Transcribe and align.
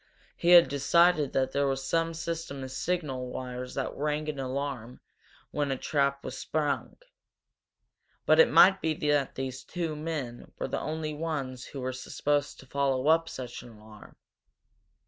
He 0.35 0.49
had 0.53 0.67
decided 0.67 1.31
that 1.33 1.51
there 1.51 1.67
was 1.67 1.85
some 1.87 2.15
system 2.15 2.63
of 2.63 2.71
signal 2.71 3.27
wires 3.29 3.75
that 3.75 3.95
rang 3.95 4.27
an 4.29 4.39
alarm 4.39 4.99
when 5.51 5.69
a 5.69 5.77
trap 5.77 6.23
was 6.25 6.35
sprung. 6.35 6.97
But 8.25 8.39
it 8.39 8.49
might 8.49 8.81
be 8.81 8.95
that 8.95 9.35
these 9.35 9.63
two 9.63 9.95
men 9.95 10.53
were 10.57 10.67
the 10.67 10.81
only 10.81 11.13
ones 11.13 11.65
who 11.65 11.81
were 11.81 11.93
supposed 11.93 12.59
to 12.61 12.65
follow 12.65 13.09
up 13.09 13.29
such 13.29 13.61
an 13.61 13.69
alarm. 13.77 14.15